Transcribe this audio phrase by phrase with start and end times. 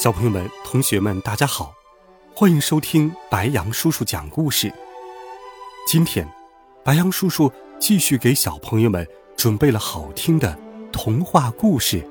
[0.00, 1.74] 小朋友们、同学们，大家好，
[2.32, 4.72] 欢迎收听白杨叔叔讲故事。
[5.88, 6.24] 今天，
[6.84, 7.50] 白杨叔叔
[7.80, 9.04] 继续给小朋友们
[9.36, 10.56] 准备了好听的
[10.92, 12.08] 童话故事。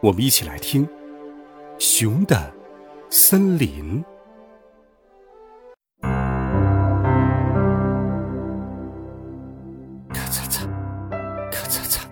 [0.00, 0.86] 我们一起来听
[1.80, 2.54] 《熊的
[3.10, 4.04] 森林》。
[10.14, 10.68] 咔嚓嚓，
[11.50, 12.02] 咔嚓嚓，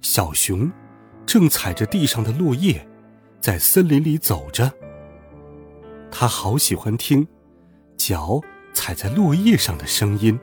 [0.00, 0.72] 小熊。
[1.28, 2.88] 正踩着地上的落叶，
[3.38, 4.72] 在森林里走着。
[6.10, 7.28] 他好喜欢听
[7.98, 8.40] 脚
[8.72, 10.40] 踩在落叶上的声音。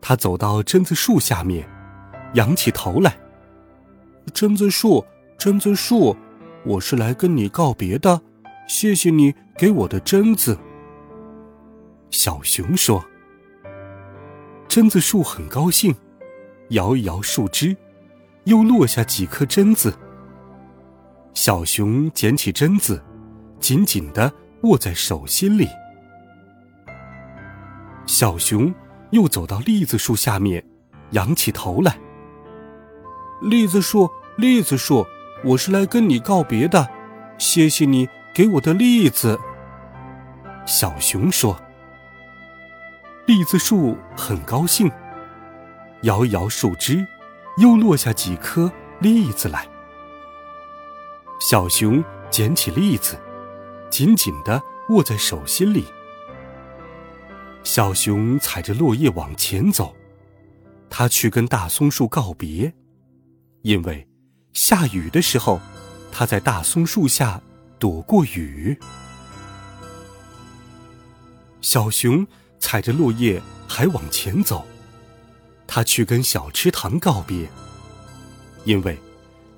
[0.00, 1.68] 他走到榛子树下面，
[2.34, 3.18] 仰起头来
[4.32, 5.04] ：“榛子树，
[5.36, 6.16] 榛子树，
[6.64, 8.22] 我是来跟你告别的，
[8.68, 10.56] 谢谢你给我的榛子。”
[12.10, 13.04] 小熊说。
[14.68, 15.92] 榛子树很高兴，
[16.68, 17.76] 摇一摇树枝。
[18.46, 19.96] 又落下几颗榛子。
[21.34, 23.04] 小熊捡起榛子，
[23.60, 25.68] 紧紧的握在手心里。
[28.06, 28.74] 小熊
[29.10, 30.64] 又走到栗子树下面，
[31.10, 31.98] 仰起头来。
[33.42, 35.06] 栗子树，栗子树，
[35.44, 36.88] 我是来跟你告别的，
[37.38, 39.38] 谢谢你给我的栗子。
[40.64, 41.60] 小熊说。
[43.26, 44.88] 栗子树很高兴，
[46.02, 47.04] 摇一摇树枝。
[47.56, 49.66] 又落下几颗栗子来。
[51.38, 53.18] 小熊捡起栗子，
[53.90, 55.84] 紧紧的握在手心里。
[57.62, 59.94] 小熊踩着落叶往前走，
[60.88, 62.72] 他去跟大松树告别，
[63.62, 64.06] 因为
[64.52, 65.60] 下雨的时候，
[66.12, 67.42] 他在大松树下
[67.78, 68.78] 躲过雨。
[71.60, 72.26] 小熊
[72.58, 74.64] 踩着落叶还往前走。
[75.66, 77.48] 他去跟小池塘告别，
[78.64, 78.98] 因为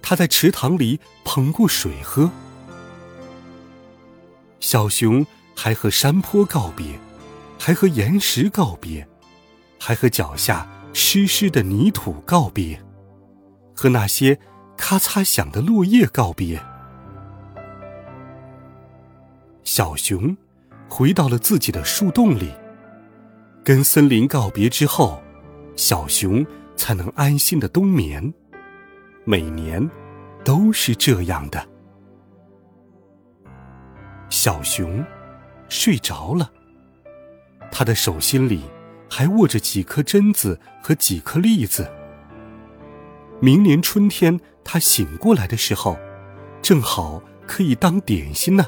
[0.02, 2.30] 他在池塘里捧过水喝。
[4.60, 5.24] 小熊
[5.54, 6.98] 还和山坡告别，
[7.58, 9.06] 还和岩石告别，
[9.78, 12.82] 还和脚下湿湿的泥土告别，
[13.76, 14.38] 和那些
[14.76, 16.60] 咔嚓响的落叶告别。
[19.62, 20.36] 小熊
[20.88, 22.52] 回到了自己的树洞里，
[23.62, 25.22] 跟森林告别之后。
[25.78, 26.44] 小熊
[26.74, 28.34] 才能安心的冬眠，
[29.24, 29.88] 每年
[30.44, 31.68] 都是这样的。
[34.28, 35.04] 小熊
[35.68, 36.50] 睡着了，
[37.70, 38.62] 他的手心里
[39.08, 41.88] 还握着几颗榛子和几颗栗子。
[43.40, 45.96] 明年春天他醒过来的时候，
[46.60, 48.66] 正好可以当点心呢。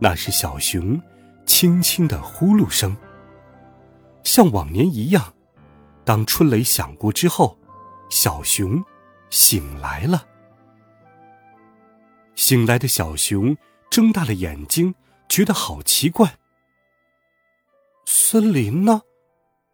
[0.00, 1.00] 那是小熊
[1.46, 2.96] 轻轻的呼噜声。
[4.24, 5.34] 像往年一样，
[6.04, 7.58] 当春雷响过之后，
[8.08, 8.82] 小熊
[9.28, 10.26] 醒来了。
[12.34, 13.56] 醒来的小熊
[13.90, 14.94] 睁大了眼睛，
[15.28, 16.38] 觉得好奇怪。
[18.06, 19.02] 森林呢？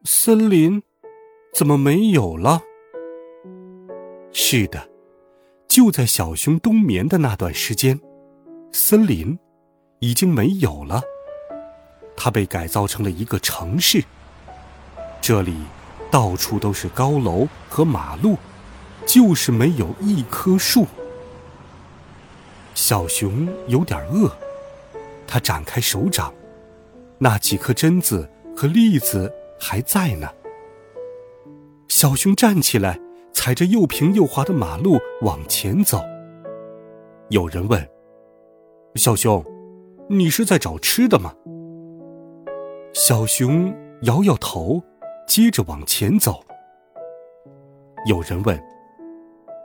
[0.05, 0.83] 森林
[1.55, 2.61] 怎么没有了？
[4.33, 4.89] 是的，
[5.69, 8.01] 就在小熊冬眠的那段时间，
[8.73, 9.39] 森林。
[9.99, 11.03] 已经没有了，
[12.17, 14.05] 它被改造成了一个城市。
[15.21, 15.57] 这里
[16.11, 18.37] 到处都是高楼和马路，
[19.07, 20.87] 就是没有一棵树。
[22.75, 24.31] 小熊有点饿，
[25.27, 26.33] 它展开手掌，
[27.19, 30.29] 那几颗榛子和栗子还在呢。
[31.89, 33.01] 小熊站起来，
[33.33, 36.03] 踩着又平又滑的马路往前走。
[37.31, 37.89] 有人问
[38.95, 39.43] ：“小熊。”
[40.09, 41.35] 你是在找吃的吗？
[42.93, 44.81] 小熊摇摇头，
[45.27, 46.45] 接着往前走。
[48.07, 48.57] 有人问：“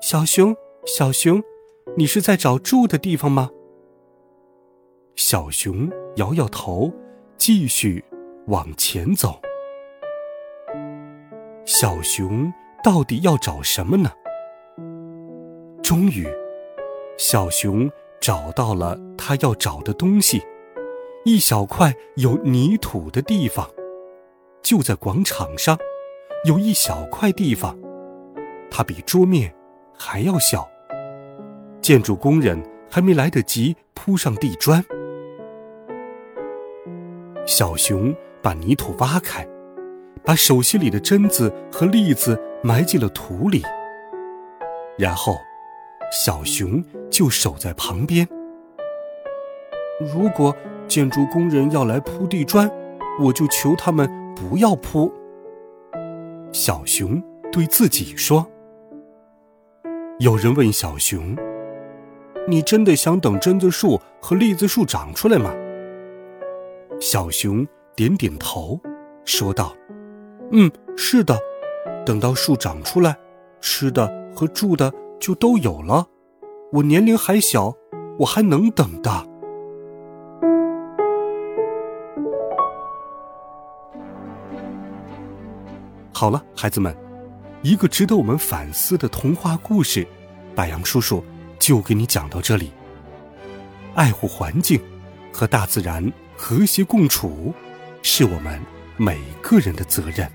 [0.01, 0.55] 小熊，
[0.87, 1.43] 小熊，
[1.95, 3.51] 你是在找住的地方吗？”
[5.15, 6.91] 小熊摇摇头，
[7.37, 8.03] 继续
[8.47, 9.39] 往前走。
[11.65, 12.51] 小熊
[12.83, 14.11] 到底要找什么呢？
[15.83, 16.27] 终于，
[17.15, 17.87] 小熊。
[18.21, 20.43] 找到了他要找的东西，
[21.25, 23.67] 一小块有泥土的地方，
[24.61, 25.75] 就在广场上，
[26.45, 27.75] 有一小块地方，
[28.69, 29.51] 它比桌面
[29.97, 30.69] 还要小。
[31.81, 34.85] 建筑工人还没来得及铺上地砖，
[37.47, 39.47] 小熊把泥土挖开，
[40.23, 43.63] 把手心里的榛子和栗子埋进了土里，
[44.95, 45.35] 然后，
[46.11, 46.83] 小熊
[47.21, 48.27] 就守在旁边。
[49.99, 50.55] 如果
[50.87, 52.67] 建筑工人要来铺地砖，
[53.21, 55.13] 我就求他们不要铺。
[56.51, 57.21] 小熊
[57.51, 58.43] 对自己说。
[60.17, 61.37] 有人问小熊。
[62.47, 65.53] 你真的想等榛子树和栗子树长出来吗？
[66.99, 68.79] 小熊点点头，
[69.25, 69.75] 说道
[70.51, 71.37] ：“嗯，是的。
[72.03, 73.15] 等到树长出来，
[73.59, 76.07] 吃的和住的就都有了。
[76.73, 77.75] 我年龄还小，
[78.19, 79.11] 我还能等的。”
[86.13, 86.95] 好了，孩子们，
[87.61, 90.07] 一个值得我们反思的童话故事，
[90.55, 91.21] 白杨叔叔。
[91.59, 92.71] 就给你讲到这里。
[93.93, 94.81] 爱护环境，
[95.31, 97.53] 和大自然和谐共处，
[98.01, 98.59] 是我们
[98.97, 100.27] 每个人的责任。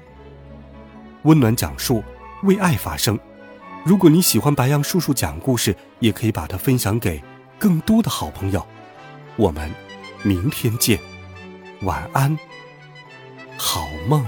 [1.23, 2.01] 温暖讲述，
[2.45, 3.19] 为爱发声。
[3.87, 7.23] 如果你喜欢白杨叔叔讲故事，也可以把它分享给
[7.57, 8.67] 更多的好朋友。
[9.37, 9.71] 我们
[10.25, 10.99] 明天见，
[11.83, 12.37] 晚安，
[13.57, 14.27] 好梦。